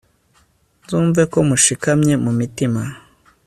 nzumve 0.83 1.21
ko 1.31 1.37
mushikamye 1.49 2.13
mu 2.23 2.31
mitima 2.39 2.81